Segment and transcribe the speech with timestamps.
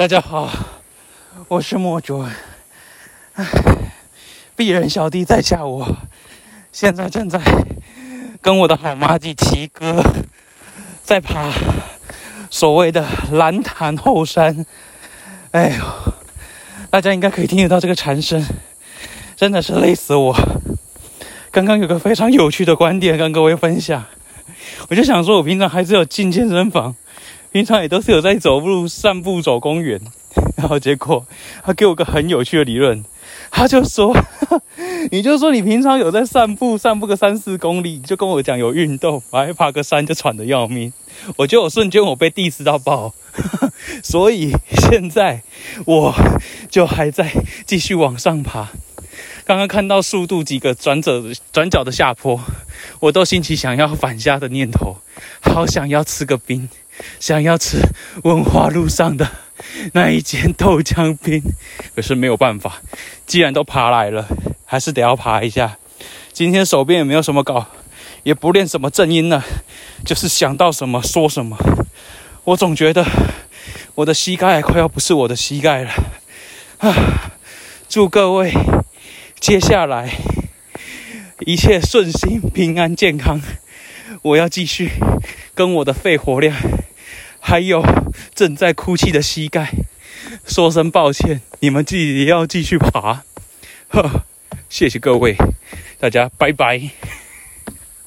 [0.00, 0.50] 大家好，
[1.46, 2.26] 我是莫卓。
[3.34, 3.44] 唉，
[4.56, 5.94] 鄙人小弟在下我，
[6.72, 7.38] 现在正在
[8.40, 10.02] 跟我的好妈弟齐哥
[11.02, 11.52] 在爬
[12.48, 14.64] 所谓的蓝潭后山。
[15.50, 15.84] 哎呦，
[16.88, 18.42] 大家应该可以听得到这个蝉声，
[19.36, 20.34] 真的是累死我。
[21.50, 24.02] 刚刚有个非常有趣的观点跟各位分享，
[24.88, 26.96] 我就想说，我平常还是有进健身房。
[27.52, 30.00] 平常也都是有在走路、散步、走公园，
[30.56, 31.26] 然后结果
[31.64, 33.04] 他给我个很有趣的理论，
[33.50, 34.16] 他就说
[35.10, 40.92] ：“你就说你平常有在散步，散步个三四公里，你就跟我讲有运动，我还爬个山就喘得要命。”
[41.36, 43.12] 我觉得我瞬间我被 diss 到爆，
[44.02, 45.42] 所以现在
[45.84, 46.14] 我
[46.70, 47.30] 就还在
[47.66, 48.68] 继续往上爬。
[49.44, 52.40] 刚刚看到速度几个转折转角的下坡，
[53.00, 54.98] 我都兴起想要返家的念头，
[55.40, 56.68] 好想要吃个冰。
[57.18, 57.78] 想要吃
[58.24, 59.28] 文化路上的
[59.92, 61.42] 那一间豆浆冰，
[61.94, 62.80] 可是没有办法，
[63.26, 64.26] 既然都爬来了，
[64.64, 65.76] 还是得要爬一下。
[66.32, 67.66] 今天手边也没有什么稿，
[68.22, 69.44] 也不练什么正音了，
[70.04, 71.56] 就是想到什么说什么。
[72.44, 73.04] 我总觉得
[73.96, 75.90] 我的膝盖快要不是我的膝盖了
[76.78, 77.32] 啊！
[77.88, 78.52] 祝各位
[79.40, 80.14] 接下来
[81.40, 83.40] 一切顺心、平安、健康。
[84.22, 84.92] 我要继续
[85.54, 86.56] 跟我的肺活量。
[87.40, 87.82] 还有
[88.34, 89.72] 正在哭泣的膝盖，
[90.46, 93.24] 说声抱歉，你们自己也要继续爬。
[93.88, 94.24] 呵，
[94.68, 95.36] 谢谢各位，
[95.98, 96.90] 大家拜拜。